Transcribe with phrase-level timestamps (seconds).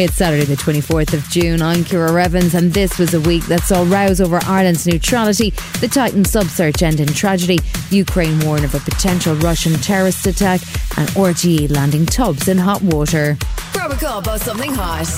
[0.00, 1.60] It's Saturday, the 24th of June.
[1.60, 5.50] I'm Ciara Revins, and this was a week that saw rows over Ireland's neutrality,
[5.80, 7.58] the Titan sub search end in tragedy,
[7.90, 10.60] Ukraine warn of a potential Russian terrorist attack,
[10.98, 13.36] and RTE landing tubs in hot water.
[13.72, 15.08] Grab a cup of something hot.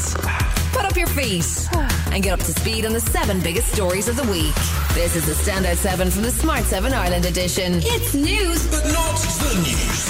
[0.73, 1.69] Put up your feet
[2.11, 4.55] and get up to speed on the seven biggest stories of the week.
[4.95, 7.75] This is the Standout 7 from the Smart 7 Ireland edition.
[7.83, 10.10] It's news, but not the news.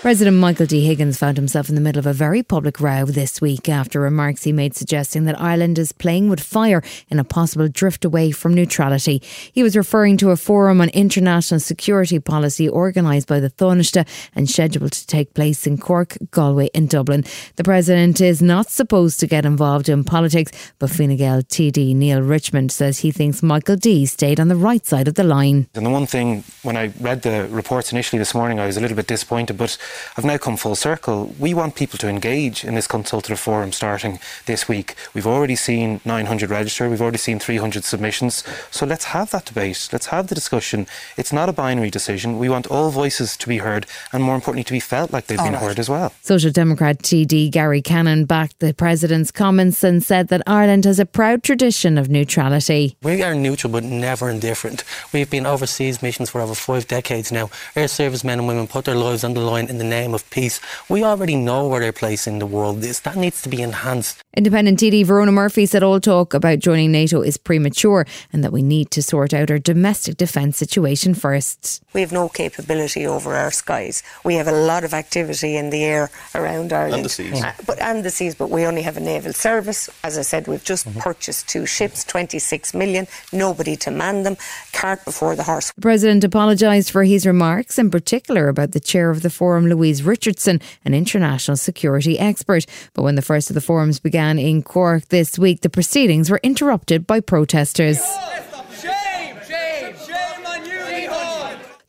[0.00, 0.86] President Michael D.
[0.86, 4.44] Higgins found himself in the middle of a very public row this week after remarks
[4.44, 8.54] he made suggesting that Ireland is playing with fire in a possible drift away from
[8.54, 9.20] neutrality.
[9.52, 14.48] He was referring to a forum on international security policy organised by the Taoiseach and
[14.48, 17.22] scheduled to take place in Cork, Galway, and Dublin.
[17.56, 22.22] The president is not supposed to get involved in politics, but Fine Gael TD Neale
[22.22, 25.68] Richmond says he thinks Michael D stayed on the right side of the line.
[25.74, 28.80] And the one thing, when I read the reports initially this morning, I was a
[28.80, 29.76] little bit disappointed, but
[30.16, 31.34] I've now come full circle.
[31.38, 34.94] We want people to engage in this consultative forum starting this week.
[35.14, 38.44] We've already seen 900 register, we've already seen 300 submissions.
[38.70, 40.86] So let's have that debate, let's have the discussion.
[41.16, 42.38] It's not a binary decision.
[42.38, 45.38] We want all voices to be heard and, more importantly, to be felt like they've
[45.38, 45.62] all been right.
[45.62, 46.12] heard as well.
[46.22, 51.06] Social Democrat TD Gary Gannon backed the president's comments and said that Ireland has a
[51.06, 52.96] proud tradition of neutrality.
[53.02, 54.84] We are neutral but never indifferent.
[55.12, 57.50] We've been overseas missions for over five decades now.
[57.76, 60.20] Air service men and women put their lives on the line in the name of
[60.20, 60.60] of peace.
[60.88, 63.00] We already know where their place in the world is.
[63.00, 64.22] That needs to be enhanced.
[64.36, 68.62] Independent TD Verona Murphy said all talk about joining NATO is premature and that we
[68.62, 71.82] need to sort out our domestic defence situation first.
[71.92, 74.02] We have no capability over our skies.
[74.24, 76.94] We have a lot of activity in the air around Ireland.
[76.94, 77.42] And the seas.
[77.42, 79.90] Uh, but, and the seas, but we only have a naval service.
[80.04, 81.00] As I said, we've just mm-hmm.
[81.00, 84.36] purchased two ships, 26 million, nobody to man them,
[84.72, 85.72] cart before the horse.
[85.72, 90.02] The President apologised for his remarks, in particular about the chair of the forum, Louise
[90.02, 92.66] Richardson, an international security expert.
[92.92, 96.40] But when the first of the forums began in Cork this week, the proceedings were
[96.42, 97.98] interrupted by protesters.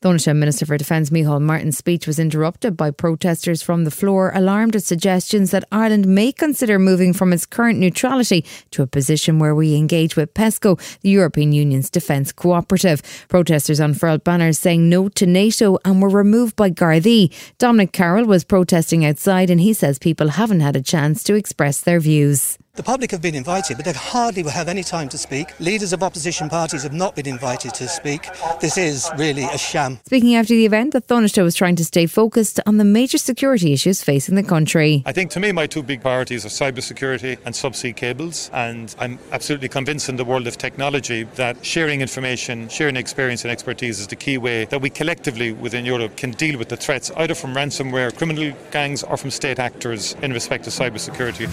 [0.02, 4.76] Taoiseach Minister for Defence Micheál Martin's speech was interrupted by protesters from the floor, alarmed
[4.76, 9.54] at suggestions that Ireland may consider moving from its current neutrality to a position where
[9.54, 13.04] we engage with PESCO, the European Union's defence cooperative.
[13.30, 17.32] Protesters unfurled banners saying no to NATO and were removed by Gardaí.
[17.60, 21.80] Dominic Carroll was protesting outside and he says people haven't had a chance to express
[21.80, 22.58] their views.
[22.74, 25.60] The public have been invited, but they hardly will have any time to speak.
[25.60, 28.30] Leaders of opposition parties have not been invited to speak.
[28.62, 30.00] This is really a sham.
[30.06, 33.74] Speaking after the event, the Taoiseach was trying to stay focused on the major security
[33.74, 35.04] issues facing the country.
[35.06, 38.50] I think to me, my two big priorities are cybersecurity and subsea cables.
[38.54, 43.52] And I'm absolutely convinced in the world of technology that sharing information, sharing experience and
[43.52, 47.12] expertise is the key way that we collectively within Europe can deal with the threats
[47.18, 51.50] either from ransomware, criminal gangs, or from state actors in respect to cybersecurity.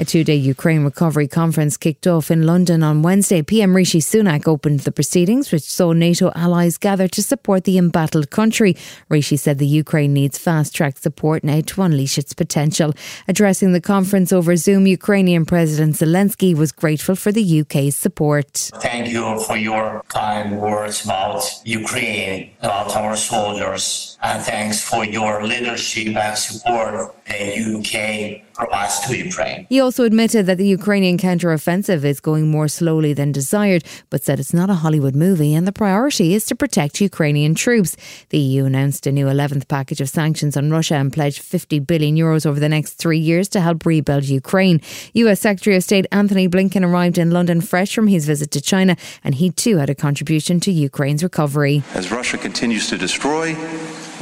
[0.00, 3.42] A two day Ukraine recovery conference kicked off in London on Wednesday.
[3.42, 8.30] PM Rishi Sunak opened the proceedings, which saw NATO allies gather to support the embattled
[8.30, 8.78] country.
[9.10, 12.94] Rishi said the Ukraine needs fast track support now to unleash its potential.
[13.28, 18.70] Addressing the conference over Zoom, Ukrainian President Zelensky was grateful for the UK's support.
[18.76, 25.44] Thank you for your kind words about Ukraine, about our soldiers, and thanks for your
[25.44, 29.66] leadership and support the UK provides to Ukraine.
[29.68, 34.38] He also admitted that the Ukrainian counter-offensive is going more slowly than desired, but said
[34.38, 37.96] it's not a Hollywood movie and the priority is to protect Ukrainian troops.
[38.28, 42.14] The EU announced a new 11th package of sanctions on Russia and pledged 50 billion
[42.14, 44.80] euros over the next three years to help rebuild Ukraine.
[45.14, 48.96] US Secretary of State Antony Blinken arrived in London fresh from his visit to China,
[49.24, 51.82] and he too had a contribution to Ukraine's recovery.
[51.94, 53.56] As Russia continues to destroy,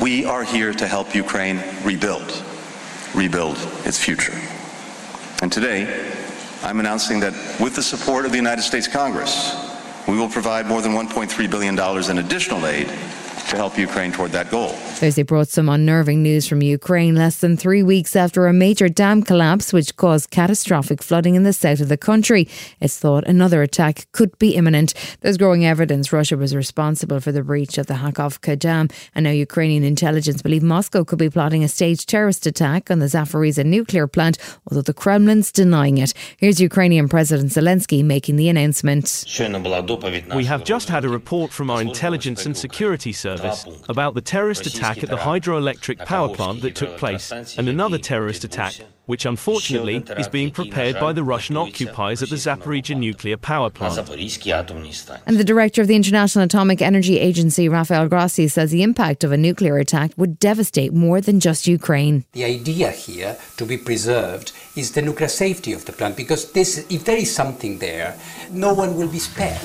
[0.00, 2.42] we are here to help Ukraine rebuild
[3.14, 4.38] rebuild its future.
[5.40, 6.12] And today,
[6.62, 9.54] I'm announcing that with the support of the United States Congress,
[10.08, 11.78] we will provide more than $1.3 billion
[12.10, 12.88] in additional aid
[13.48, 14.68] to help Ukraine toward that goal.
[14.68, 19.22] Thursday brought some unnerving news from Ukraine less than three weeks after a major dam
[19.22, 22.46] collapse, which caused catastrophic flooding in the south of the country.
[22.80, 24.92] It's thought another attack could be imminent.
[25.20, 29.30] There's growing evidence Russia was responsible for the breach of the Kakhovka Dam, and now
[29.30, 34.06] Ukrainian intelligence believe Moscow could be plotting a staged terrorist attack on the Zaporizhia nuclear
[34.06, 34.36] plant,
[34.70, 36.12] although the Kremlin's denying it.
[36.36, 39.24] Here's Ukrainian President Zelensky making the announcement.
[40.34, 44.20] We have just had a report from our intelligence and security service service about the
[44.20, 48.74] terrorist attack at the hydroelectric power plant that took place and another terrorist attack
[49.08, 53.96] which unfortunately is being prepared by the Russian occupiers at the Zaporizhia nuclear power plant.
[55.26, 59.32] And the director of the International Atomic Energy Agency, Rafael Grossi, says the impact of
[59.32, 62.26] a nuclear attack would devastate more than just Ukraine.
[62.32, 66.84] The idea here to be preserved is the nuclear safety of the plant because this,
[66.90, 68.14] if there is something there,
[68.50, 69.58] no one will be spared.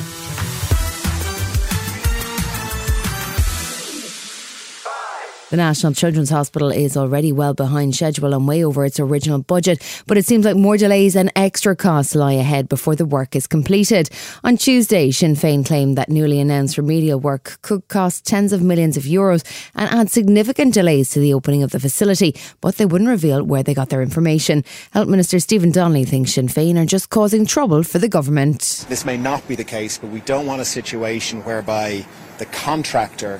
[5.54, 9.84] The National Children's Hospital is already well behind schedule and way over its original budget,
[10.08, 13.46] but it seems like more delays and extra costs lie ahead before the work is
[13.46, 14.10] completed.
[14.44, 18.98] On Tuesday, Sinn Féin claimed that newly announced remedial work could cost tens of millions
[18.98, 19.44] of euros
[19.76, 23.62] and add significant delays to the opening of the facility, but they wouldn't reveal where
[23.62, 24.64] they got their information.
[24.90, 28.88] Health Minister Stephen Donnelly thinks Sinn Féin are just causing trouble for the government.
[28.90, 32.08] This may not be the case, but we don't want a situation whereby
[32.40, 33.40] the contractor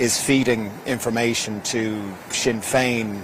[0.00, 3.22] is feeding information to Sinn Féin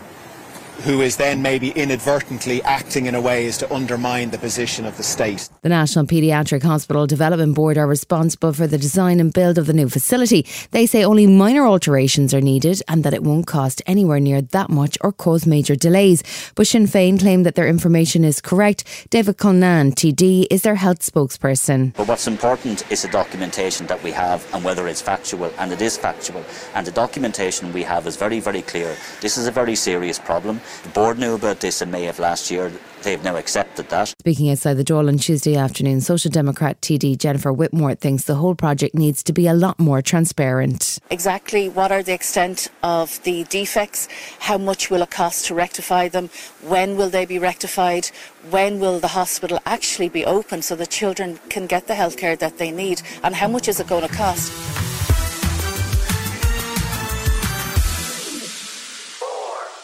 [0.84, 4.96] who is then maybe inadvertently acting in a way as to undermine the position of
[4.96, 5.48] the state.
[5.62, 9.72] The National Paediatric Hospital Development Board are responsible for the design and build of the
[9.72, 10.46] new facility.
[10.70, 14.70] They say only minor alterations are needed and that it won't cost anywhere near that
[14.70, 16.22] much or cause major delays.
[16.54, 18.84] But Sinn Féin claim that their information is correct.
[19.10, 21.94] David Cullinane, TD, is their health spokesperson.
[21.94, 25.80] But what's important is the documentation that we have and whether it's factual, and it
[25.80, 26.44] is factual.
[26.74, 28.96] And the documentation we have is very, very clear.
[29.20, 30.60] This is a very serious problem.
[30.82, 32.72] The board knew about this in May of last year.
[33.02, 34.08] They've now accepted that.
[34.08, 38.54] Speaking outside the door on Tuesday afternoon, Social Democrat TD Jennifer Whitmore thinks the whole
[38.54, 40.98] project needs to be a lot more transparent.
[41.10, 44.08] Exactly what are the extent of the defects?
[44.40, 46.30] How much will it cost to rectify them?
[46.62, 48.10] When will they be rectified?
[48.50, 52.58] When will the hospital actually be open so the children can get the healthcare that
[52.58, 53.02] they need?
[53.22, 54.75] And how much is it going to cost?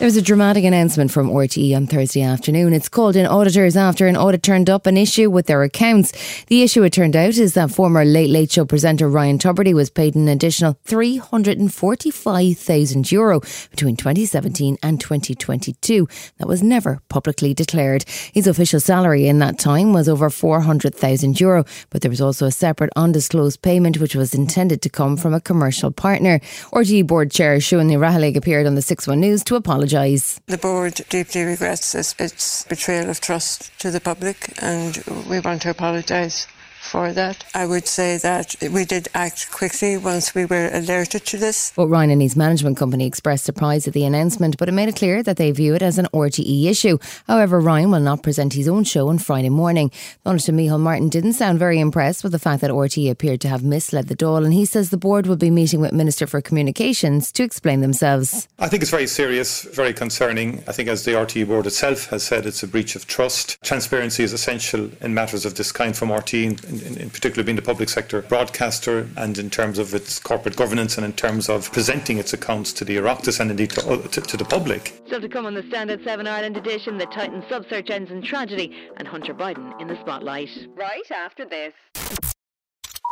[0.02, 2.72] There was a dramatic announcement from RTE on Thursday afternoon.
[2.72, 6.10] It's called in auditors after an audit turned up an issue with their accounts.
[6.46, 9.90] The issue, it turned out, is that former Late Late Show presenter Ryan Tubridy was
[9.90, 13.38] paid an additional €345,000 Euro
[13.70, 16.08] between 2017 and 2022.
[16.38, 18.04] That was never publicly declared.
[18.34, 22.50] His official salary in that time was over €400,000, Euro, but there was also a
[22.50, 26.40] separate undisclosed payment which was intended to come from a commercial partner.
[26.72, 30.40] RTE board chair Siún Ní Raghallaigh appeared on the 6 1 News to apologise apologise.
[30.46, 31.94] The board deeply regrets.
[31.94, 34.96] It's betrayal of trust to the public, and
[35.28, 36.46] we want to apologise
[36.82, 37.44] for that.
[37.54, 41.72] I would say that we did act quickly once we were alerted to this.
[41.74, 44.96] But Ryan and his management company expressed surprise at the announcement, but it made it
[44.96, 46.98] clear that they view it as an RTE issue.
[47.26, 49.90] However, Ryan will not present his own show on Friday morning.
[50.24, 53.62] Senator Micheál Martin didn't sound very impressed with the fact that RTE appeared to have
[53.62, 57.30] misled the Dáil, and he says the board will be meeting with Minister for Communications
[57.32, 58.48] to explain themselves.
[58.58, 60.62] I think it's very serious, very concerning.
[60.66, 63.62] I think, as the RTE board itself has said, it's a breach of trust.
[63.62, 67.62] Transparency is essential in matters of this kind from RTE in, in particular being the
[67.62, 72.18] public sector broadcaster and in terms of its corporate governance and in terms of presenting
[72.18, 75.00] its accounts to the Oireachtas and indeed to, to, to the public.
[75.06, 78.74] Still to come on the Standout 7 Ireland edition, the Titan sub-search ends in tragedy
[78.96, 80.48] and Hunter Biden in the spotlight.
[80.74, 81.72] Right after this.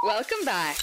[0.03, 0.79] Welcome back.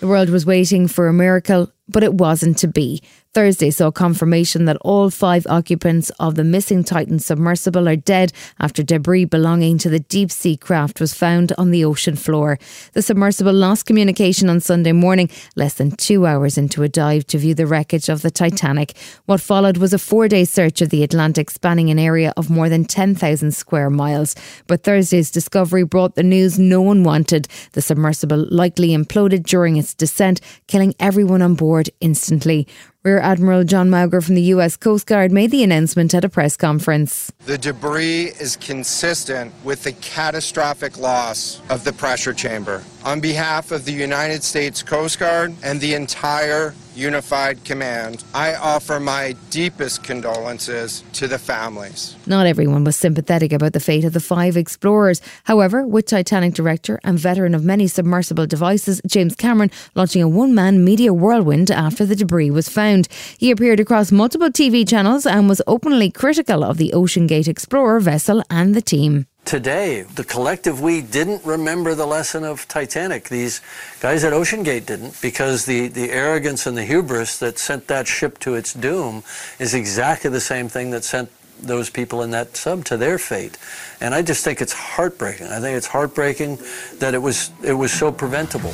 [0.00, 3.02] The world was waiting for a miracle, but it wasn't to be.
[3.34, 8.82] Thursday saw confirmation that all five occupants of the missing Titan submersible are dead after
[8.82, 12.58] debris belonging to the deep sea craft was found on the ocean floor.
[12.92, 17.38] The submersible lost communication on Sunday morning, less than two hours into a dive to
[17.38, 18.94] view the wreckage of the Titanic.
[19.24, 22.68] What followed was a four day search of the Atlantic spanning an area of more
[22.68, 24.34] than 10,000 square miles.
[24.66, 27.48] But Thursday's discovery brought the news no one wanted.
[27.72, 32.68] The submersible likely imploded during its descent, killing everyone on board instantly.
[33.04, 36.56] Rear Admiral John Mauger from the US Coast Guard made the announcement at a press
[36.56, 37.32] conference.
[37.46, 42.84] The debris is consistent with the catastrophic loss of the pressure chamber.
[43.04, 49.00] On behalf of the United States Coast Guard and the entire Unified Command, I offer
[49.00, 52.14] my deepest condolences to the families.
[52.26, 55.20] Not everyone was sympathetic about the fate of the five explorers.
[55.44, 60.54] However, with Titanic director and veteran of many submersible devices, James Cameron, launching a one
[60.54, 63.08] man media whirlwind after the debris was found.
[63.36, 68.44] He appeared across multiple TV channels and was openly critical of the OceanGate Explorer vessel
[68.48, 70.02] and the team today.
[70.02, 73.28] The collective we didn't remember the lesson of Titanic.
[73.28, 73.60] These
[74.00, 78.38] guys at OceanGate didn't because the, the arrogance and the hubris that sent that ship
[78.40, 79.22] to its doom
[79.58, 81.30] is exactly the same thing that sent
[81.60, 83.56] those people in that sub to their fate.
[84.00, 85.46] And I just think it's heartbreaking.
[85.46, 86.58] I think it's heartbreaking
[86.98, 88.72] that it was it was so preventable.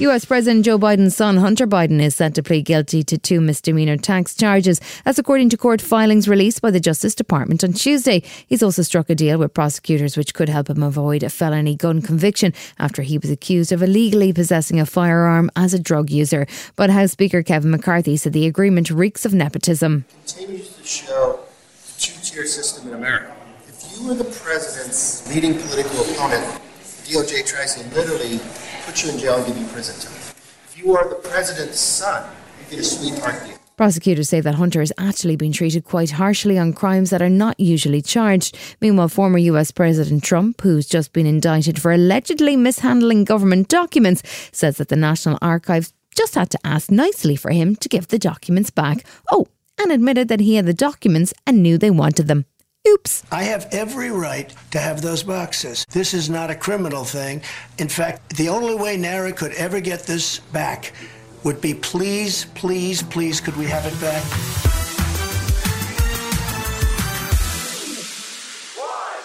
[0.00, 3.98] US President Joe Biden's son, Hunter Biden, is set to plead guilty to two misdemeanor
[3.98, 4.80] tax charges.
[5.04, 8.22] That's according to court filings released by the Justice Department on Tuesday.
[8.46, 12.00] He's also struck a deal with prosecutors which could help him avoid a felony gun
[12.00, 16.46] conviction after he was accused of illegally possessing a firearm as a drug user.
[16.76, 20.06] But House Speaker Kevin McCarthy said the agreement reeks of nepotism.
[20.26, 21.40] continues to show
[21.84, 23.36] the two-tier system in America.
[23.68, 26.58] If you were the president's leading political opponent,
[27.10, 28.38] DOJ tries to literally
[28.86, 30.16] put you in jail and give you prison time.
[30.16, 33.56] If you are the president's son, you get a sweetheart deal.
[33.76, 37.58] Prosecutors say that Hunter has actually been treated quite harshly on crimes that are not
[37.58, 38.56] usually charged.
[38.80, 44.76] Meanwhile, former US President Trump, who's just been indicted for allegedly mishandling government documents, says
[44.76, 48.70] that the National Archives just had to ask nicely for him to give the documents
[48.70, 49.04] back.
[49.32, 49.48] Oh,
[49.80, 52.44] and admitted that he had the documents and knew they wanted them.
[52.88, 53.24] Oops.
[53.30, 55.84] I have every right to have those boxes.
[55.90, 57.42] This is not a criminal thing.
[57.78, 60.92] In fact, the only way NARA could ever get this back
[61.44, 64.69] would be please, please, please, could we have it back?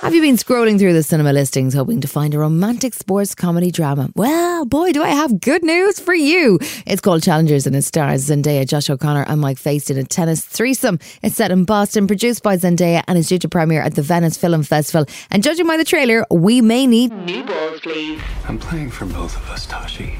[0.05, 3.71] Have you been scrolling through the cinema listings hoping to find a romantic sports comedy
[3.71, 4.11] drama?
[4.13, 6.59] Well, boy, do I have good news for you.
[6.85, 10.45] It's called Challengers and it stars Zendaya, Josh O'Connor, and Mike Faist in a tennis
[10.45, 10.99] threesome.
[11.23, 14.37] It's set in Boston, produced by Zendaya, and is due to premiere at the Venice
[14.37, 15.07] Film Festival.
[15.31, 18.21] And judging by the trailer, we may need new balls, please.
[18.47, 20.19] I'm playing for both of us, Tashi.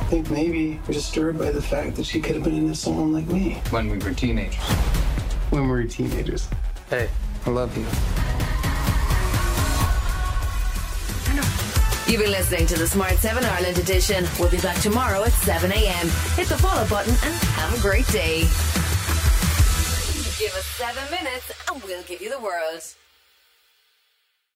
[0.00, 3.12] I think maybe we're disturbed by the fact that she could have been into someone
[3.12, 3.62] like me.
[3.70, 4.60] When we were teenagers.
[5.50, 6.48] When we were teenagers.
[6.94, 7.10] Hey,
[7.44, 7.82] I love you.
[12.06, 14.24] You've been listening to the Smart 7 Ireland edition.
[14.38, 16.08] We'll be back tomorrow at 7 a.m.
[16.36, 18.42] Hit the follow button and have a great day.
[20.38, 22.80] Give us seven minutes and we'll give you the world.